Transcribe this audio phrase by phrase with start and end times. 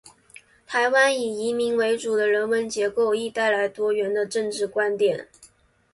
[0.65, 5.27] 台湾以移民为主的人文结构，亦带来多元的政治观点。